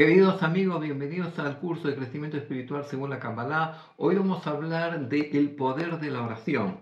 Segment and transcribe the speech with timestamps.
[0.00, 3.92] Queridos amigos, bienvenidos al curso de crecimiento espiritual según la Kabbalah.
[3.98, 6.80] Hoy vamos a hablar del poder de la oración.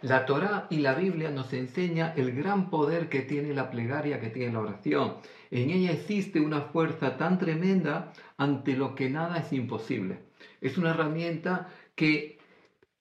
[0.00, 4.30] La Torá y la Biblia nos enseña el gran poder que tiene la plegaria, que
[4.30, 5.18] tiene la oración.
[5.52, 10.18] En ella existe una fuerza tan tremenda ante lo que nada es imposible.
[10.60, 12.40] Es una herramienta que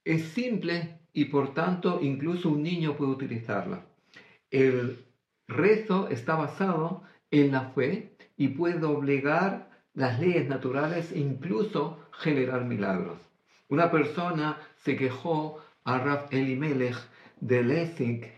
[0.05, 3.87] es simple y por tanto incluso un niño puede utilizarla.
[4.51, 5.03] El
[5.47, 12.63] rezo está basado en la fe y puede obligar las leyes naturales e incluso generar
[12.65, 13.19] milagros.
[13.67, 16.97] Una persona se quejó a Raf Elimelech
[17.41, 18.31] de Lessig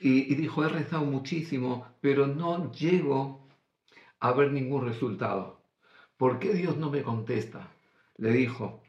[0.00, 3.48] y, y dijo, he rezado muchísimo, pero no llego
[4.18, 5.62] a ver ningún resultado.
[6.16, 7.68] ¿Por qué Dios no me contesta?
[8.16, 8.82] Le dijo.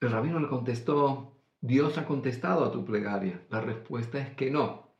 [0.00, 3.46] El rabino le contestó, Dios ha contestado a tu plegaria.
[3.50, 4.96] La respuesta es que no.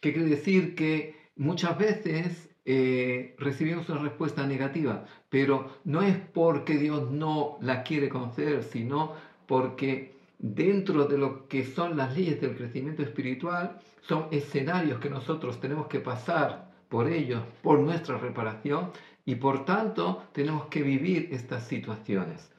[0.00, 0.74] ¿Qué quiere decir?
[0.74, 7.82] Que muchas veces eh, recibimos una respuesta negativa, pero no es porque Dios no la
[7.82, 9.14] quiere conceder, sino
[9.46, 15.58] porque dentro de lo que son las leyes del crecimiento espiritual, son escenarios que nosotros
[15.58, 18.90] tenemos que pasar por ellos, por nuestra reparación,
[19.24, 22.50] y por tanto tenemos que vivir estas situaciones.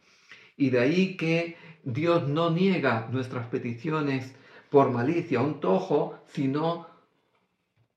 [0.57, 4.33] Y de ahí que Dios no niega nuestras peticiones
[4.71, 6.87] por malicia, un tojo, sino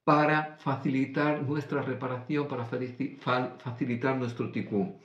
[0.04, 4.98] para facilitar nuestra reparación, para facilitar nuestro tikkun.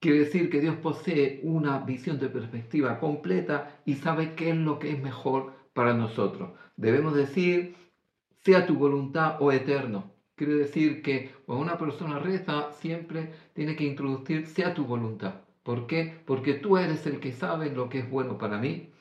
[0.00, 4.78] Quiere decir que Dios posee una visión de perspectiva completa y sabe qué es lo
[4.78, 6.50] que es mejor para nosotros.
[6.76, 7.74] Debemos decir,
[8.42, 10.12] sea tu voluntad o oh eterno.
[10.34, 15.42] Quiere decir que cuando una persona reza, siempre tiene que introducir, sea tu voluntad.
[15.62, 16.20] ¿Por qué?
[16.26, 18.92] Porque tú eres el que sabe lo que es bueno para mí.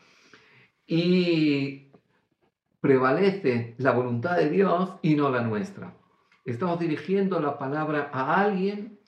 [0.87, 1.91] Y
[2.83, 5.95] prevalece la voluntad de Dios y no la nuestra.
[6.43, 8.99] Estamos dirigiendo la palabra a alguien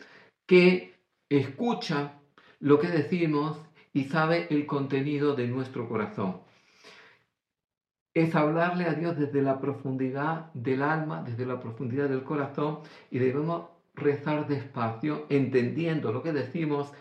[0.48, 0.96] que
[1.28, 2.22] escucha
[2.62, 3.60] lo que decimos
[3.92, 6.40] y sabe el contenido de nuestro corazón.
[8.14, 12.80] Es hablarle a Dios desde la profundidad del alma, desde la profundidad del corazón
[13.12, 16.94] y debemos rezar despacio, entendiendo lo que decimos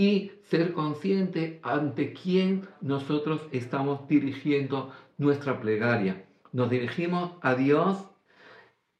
[0.00, 6.24] y ser consciente ante quién nosotros estamos dirigiendo nuestra plegaria.
[6.52, 7.98] Nos dirigimos a Dios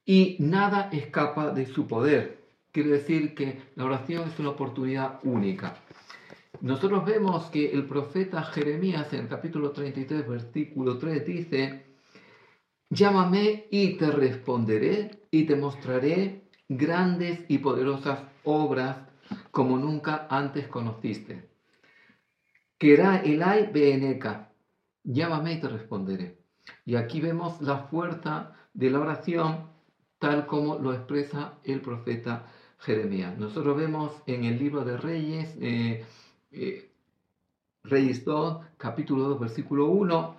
[0.04, 2.44] y nada escapa de su poder.
[2.70, 5.74] Quiere decir que la oración es una oportunidad única.
[6.60, 11.86] Nosotros vemos que el profeta Jeremías en el capítulo 33, versículo 3 dice,
[12.90, 19.09] llámame y te responderé y te mostraré grandes y poderosas obras
[19.50, 21.48] como nunca antes conociste.
[22.78, 24.52] Querá Elai Beeneka,
[25.04, 26.38] llámame y te responderé.
[26.84, 29.70] Y aquí vemos la fuerza de la oración
[30.18, 32.46] tal como lo expresa el profeta
[32.78, 33.36] Jeremías.
[33.38, 36.04] Nosotros vemos en el libro de Reyes, eh,
[36.52, 36.90] eh,
[37.84, 40.36] Reyes 2, capítulo 2, versículo 1,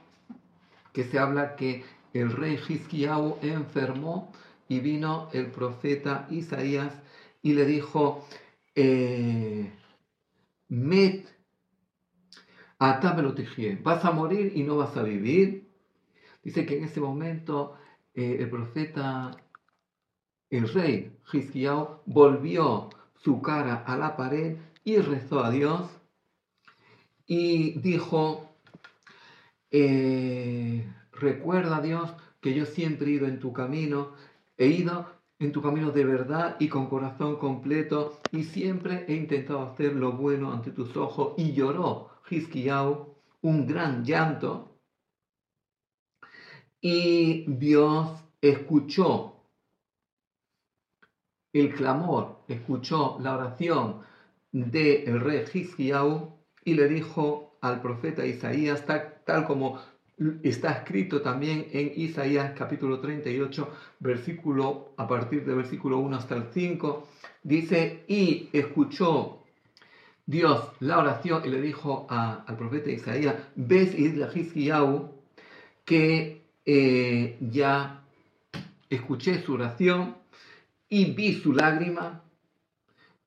[0.94, 4.32] que se habla que el rey Hizkiyahu enfermó
[4.68, 6.94] y vino el profeta Isaías
[7.42, 8.26] y le dijo,
[8.76, 9.72] eh,
[10.70, 11.26] Met,
[13.84, 15.68] vas a morir y no vas a vivir.
[16.44, 17.78] Dice que en ese momento
[18.14, 19.38] eh, el profeta,
[20.50, 25.90] el rey Hizkiyahu, volvió su cara a la pared y rezó a Dios
[27.28, 28.50] y dijo,
[29.70, 32.12] eh, recuerda Dios
[32.42, 34.14] que yo siempre he ido en tu camino,
[34.58, 38.20] he ido en tu camino de verdad y con corazón completo.
[38.32, 41.34] Y siempre he intentado hacer lo bueno ante tus ojos.
[41.38, 44.78] Y lloró Hizkiyahu un gran llanto.
[46.80, 49.48] Y Dios escuchó
[51.54, 54.02] el clamor, escuchó la oración
[54.52, 59.80] del rey Hizkiyahu y le dijo al profeta Isaías, tal, como
[60.44, 63.70] está escrito también en Isaías capítulo 38,
[64.00, 67.08] versículo, a partir del versículo 1 hasta el 5,
[67.44, 69.44] dice, y escuchó
[70.26, 73.96] Dios la oración y le dijo al profeta Isaías, ves
[75.84, 78.04] que eh, ya
[78.90, 80.16] escuché su oración
[80.88, 82.22] y vi su lágrima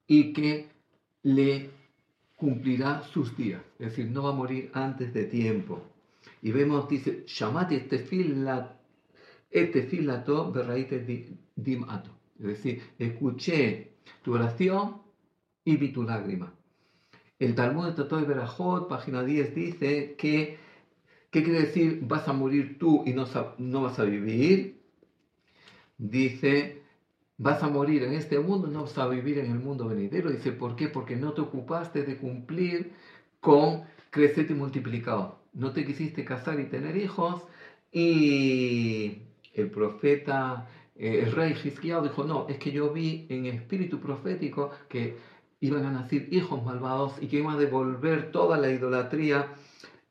[0.07, 0.69] y que
[1.23, 1.71] le
[2.37, 5.94] cumplirá sus días, es decir, no va a morir antes de tiempo.
[6.45, 7.97] Y vemos, dice, llamate este
[9.51, 10.53] este filato
[11.57, 12.11] dimato.
[12.39, 15.01] Es decir, escuché tu oración
[15.65, 16.53] y vi tu lágrima.
[17.39, 20.59] El Talmud de Tatoy Berajot, página 10, dice que,
[21.31, 23.25] ¿qué quiere decir vas a morir tú y no,
[23.57, 24.83] no vas a vivir?
[25.97, 26.83] Dice,
[27.39, 30.31] vas a morir en este mundo, no vas a vivir en el mundo venidero.
[30.31, 30.89] Dice, ¿por qué?
[30.89, 32.93] Porque no te ocupaste de cumplir
[33.41, 35.44] con crecer y multiplicado.
[35.55, 37.43] No te quisiste casar y tener hijos
[37.93, 39.23] y
[39.53, 44.73] el profeta, eh, el rey Gisquiao dijo, no, es que yo vi en espíritu profético
[44.89, 45.17] que
[45.61, 49.55] iban a nacer hijos malvados y que iban a devolver toda la idolatría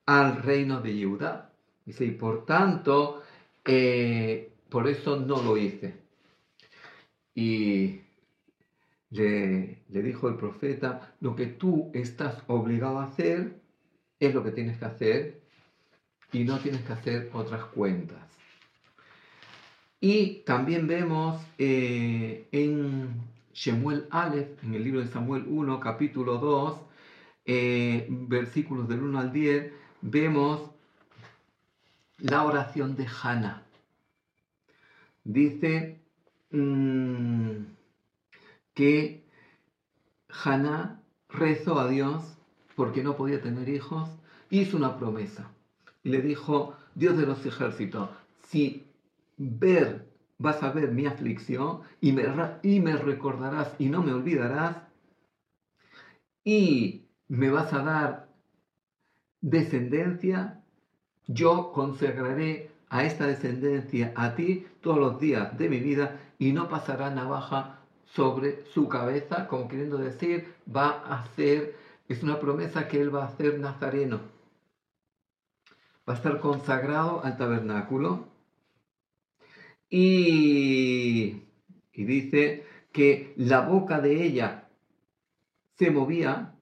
[0.06, 1.52] al reino de Judá.
[1.86, 3.22] Dice, y por tanto,
[3.66, 5.94] eh, por eso no lo hice.
[7.36, 8.00] Y
[9.10, 13.63] le, le, dijo el profeta, lo que tú estás obligado a hacer
[14.26, 15.42] es lo que tienes que hacer
[16.32, 18.20] y no tienes que hacer otras cuentas.
[20.00, 23.22] Y también vemos eh, en
[23.54, 26.80] Shemuel Aleph, en el libro de Samuel 1, capítulo 2,
[27.46, 29.72] eh, versículos del 1 al 10,
[30.02, 30.72] vemos
[32.18, 33.64] la oración de Hannah.
[35.24, 36.02] Dice
[36.52, 37.64] mm,
[38.74, 39.24] que
[40.30, 42.38] Hannah rezó a Dios
[42.76, 44.10] porque no podía tener hijos,
[44.50, 45.52] hizo una promesa.
[46.04, 48.10] Y le dijo, Dios de los ejércitos,
[48.48, 48.88] si
[49.38, 52.26] ver vas a ver mi aflicción y me,
[52.64, 54.78] y me recordarás y no me olvidarás
[56.44, 58.30] y me vas a dar
[59.42, 60.62] descendencia,
[61.28, 66.68] yo consagraré a esta descendencia a ti todos los días de mi vida y no
[66.70, 71.76] pasará navaja sobre su cabeza, como queriendo decir, va a ser,
[72.08, 74.22] es una promesa que él va a hacer nazareno,
[76.08, 78.34] va a estar consagrado al tabernáculo
[79.96, 81.44] y,
[81.94, 84.68] dice que la boca de ella
[85.78, 86.56] se movía,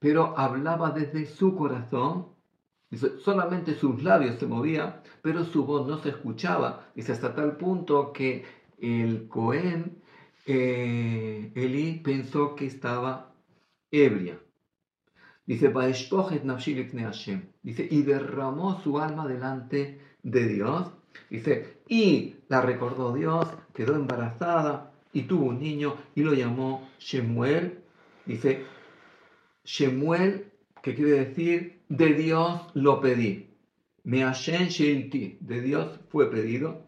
[0.00, 2.34] pero hablaba desde su corazón.
[3.20, 6.90] Solamente sus labios se movían, pero su voz no se escuchaba.
[6.96, 8.44] Dice, hasta tal punto que
[8.78, 10.02] el Cohen,
[10.46, 13.35] eh, Eli, pensó que estaba
[14.04, 14.38] ebria.
[15.46, 15.72] Dice,
[17.62, 20.90] dice, y derramó su alma delante de Dios.
[21.30, 27.78] Dice, y la recordó Dios, quedó embarazada y tuvo un niño y lo llamó Shemuel.
[28.24, 28.64] Dice,
[29.64, 30.50] Shemuel,
[30.82, 33.50] que quiere decir, de Dios lo pedí.
[34.02, 36.82] Me Shelti, de Dios fue pedido.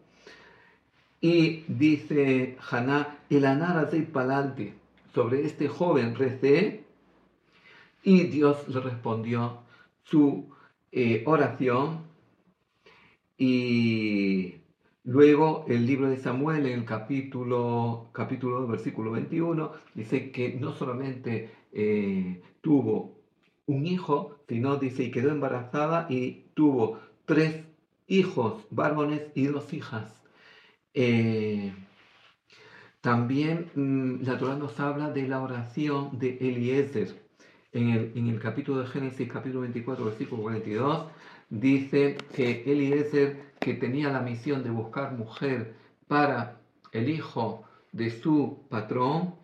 [1.21, 4.73] Y dice Haná, el anara de Palalti,
[5.13, 6.85] sobre este joven recé,
[8.03, 9.63] y Dios le respondió
[10.03, 10.49] su
[10.91, 12.09] eh, oración
[13.37, 14.55] y
[15.03, 20.73] luego el libro de Samuel en el capítulo, capítulo 2, versículo 21, dice que no
[20.73, 23.19] solamente eh, tuvo
[23.65, 27.63] un hijo, sino dice y quedó embarazada y tuvo tres
[28.07, 30.11] hijos varones y dos hijas.
[30.93, 31.71] Eh,
[33.01, 37.28] también mm, la Torah nos habla de la oración de Eliezer.
[37.71, 41.07] En el, en el capítulo de Génesis, capítulo 24, versículo 42,
[41.49, 45.75] dice que Eliezer, que tenía la misión de buscar mujer
[46.07, 46.57] para
[46.91, 49.35] el hijo de su patrón,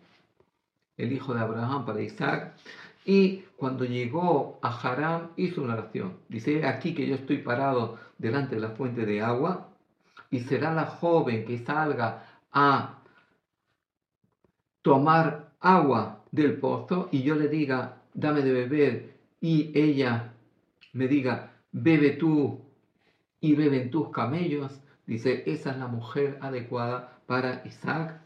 [0.96, 2.54] el hijo de Abraham para Isaac,
[3.04, 6.14] y cuando llegó a Haram hizo una oración.
[6.28, 9.68] Dice, aquí que yo estoy parado delante de la fuente de agua,
[10.30, 12.98] y será la joven que salga a
[14.82, 20.34] tomar agua del pozo, y yo le diga, dame de beber, y ella
[20.92, 22.64] me diga, bebe tú
[23.40, 24.80] y beben tus camellos.
[25.06, 28.20] Dice, esa es la mujer adecuada para Isaac.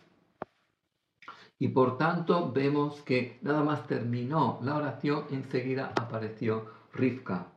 [1.59, 7.49] Y por tanto vemos que nada más terminó la oración, enseguida apareció Rivka.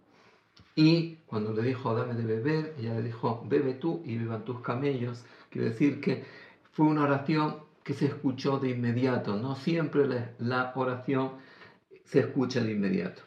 [0.76, 4.60] Y cuando le dijo, dame de beber, ella le dijo, bebe tú y beban tus
[4.60, 5.24] camellos.
[5.50, 6.26] Quiere decir que
[6.72, 9.36] fue una oración que se escuchó de inmediato.
[9.36, 10.08] No siempre
[10.40, 11.34] la, oración
[12.06, 13.22] se escucha de inmediato.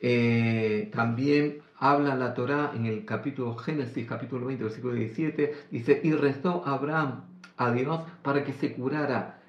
[0.00, 6.12] Eh, también habla la Torá en el capítulo Génesis, capítulo 20, versículo 17, dice, y
[6.12, 7.24] rezó Abraham
[7.56, 9.40] a Dios para que se curara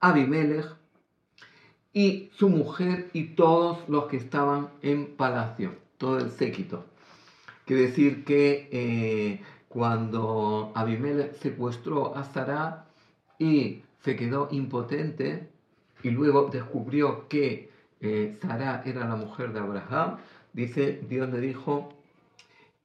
[0.00, 0.66] Abimelech
[1.92, 6.84] y su mujer y todos los que estaban en palacio, todo el séquito.
[7.64, 12.86] Quiere decir que eh, cuando Abimelech secuestró a Sara
[13.38, 15.50] y se quedó impotente
[16.02, 20.18] y luego descubrió que eh, Sara era la mujer de Abraham,
[20.52, 21.92] dice, Dios le dijo,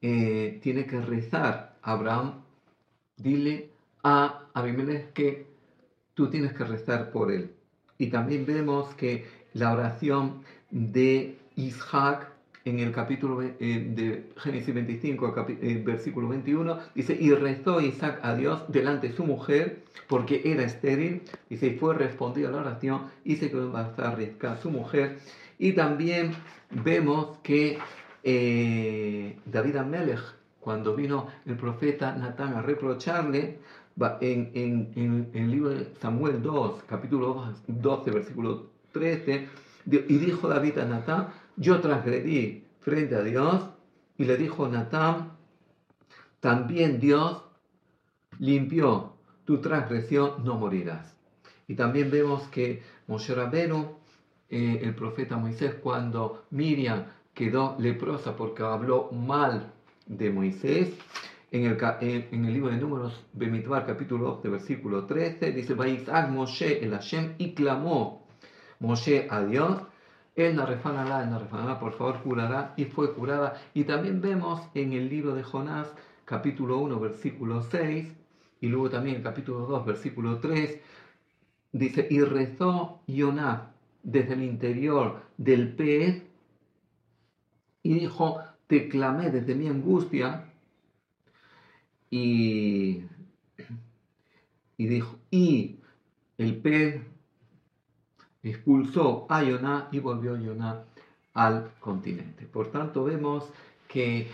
[0.02, 2.44] eh, tiene que rezar Abraham,
[3.18, 3.70] dile
[4.04, 5.48] a Abimelech que
[6.14, 7.54] tú tienes que rezar por él.
[7.98, 12.32] Y también vemos que la oración de Isaac
[12.66, 18.36] en el capítulo eh, de Génesis 25, eh, versículo 21, dice, y rezó Isaac a
[18.36, 23.12] Dios delante de su mujer, porque era estéril, dice, y fue respondido a la oración,
[23.26, 25.20] y se quedó embarazada su mujer.
[25.60, 26.32] Y también
[26.72, 27.78] vemos que
[28.24, 30.22] eh, David Amelech,
[30.62, 33.60] cuando vino el profeta Natán a reprocharle,
[34.22, 39.48] en, en, en, el libro de Samuel 2, capítulo 12, versículo 13,
[39.86, 43.70] y dijo David a Natán, yo transgredí frente a Dios,
[44.18, 45.34] y le dijo Natán,
[46.40, 47.44] también Dios
[48.40, 49.14] limpió
[49.46, 51.18] tu transgresión, no morirás.
[51.68, 53.98] Y también vemos que Moshe Rabenu,
[54.50, 59.74] eh, el profeta Moisés, cuando Miriam quedó leprosa porque habló mal
[60.06, 60.94] de Moisés,
[61.52, 66.92] en el, en, el libro de Números, Bemitbar, capítulo 2, versículo 13, dice, Moshe el
[66.92, 68.28] Hashem, y clamó
[68.80, 69.84] Moshe a Dios,
[70.36, 73.62] él la refanará, él por favor, curará, y fue curada.
[73.74, 75.94] Y también vemos en el libro de Jonás,
[76.26, 78.14] capítulo 1, versículo 6,
[78.62, 80.80] y luego también capítulo 2, versículo 3,
[81.72, 86.24] dice, y rezó Yoná desde el interior del pez,
[87.84, 90.50] y dijo, te clamé desde mi angustia,
[92.10, 93.04] y,
[94.78, 95.80] y dijo, y
[96.38, 97.02] el pez
[98.44, 100.84] expulsó a Yoná y volvió Yoná
[101.34, 102.46] al continente.
[102.46, 103.46] Por tanto, vemos
[103.88, 104.30] que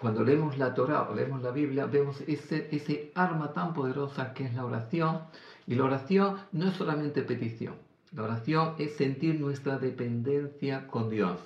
[0.00, 4.44] cuando leemos la Torah o leemos la Biblia, vemos ese, ese arma tan poderosa que
[4.44, 5.20] es la oración.
[5.66, 7.74] Y la oración no es solamente petición.
[8.12, 11.38] La oración es sentir nuestra dependencia con Dios.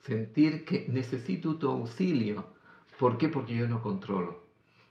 [0.00, 2.46] Sentir que necesito tu auxilio.
[2.98, 3.28] ¿Por qué?
[3.28, 4.47] Porque yo no controlo.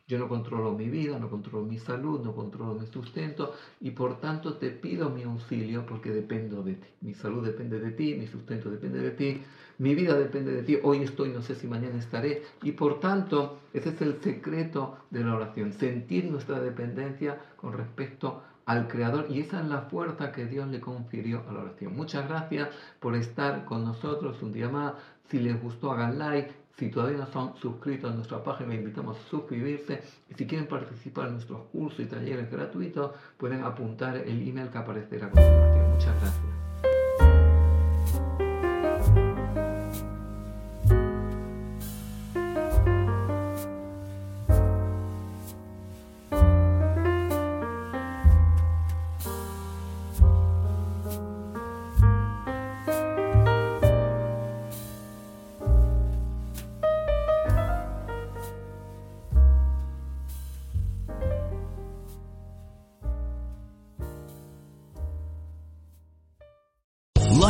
[0.10, 4.22] Yo no controlo mi vida, no controlo mi salud, no controlo mi sustento y por
[4.22, 6.88] tanto te pido mi auxilio porque dependo de ti.
[7.02, 9.42] Mi salud depende de ti, mi sustento depende de ti,
[9.80, 10.78] mi vida depende de ti.
[10.82, 12.42] Hoy estoy, no sé si mañana estaré.
[12.64, 18.42] Y por tanto, ese es el secreto de la oración, sentir nuestra dependencia con respecto
[18.68, 21.96] al Creador y esa es la fuerza que Dios le confirió a la oración.
[21.96, 22.70] Muchas gracias
[23.00, 24.94] por estar con nosotros un día más.
[25.30, 26.52] Si les gustó, hagan like.
[26.78, 30.04] Si todavía no son suscritos a nuestra página, invitamos a suscribirse.
[30.30, 34.78] Y si quieren participar en nuestros cursos y talleres gratuitos, pueden apuntar el email que
[34.78, 35.90] aparecerá a continuación.
[35.90, 36.47] Muchas gracias.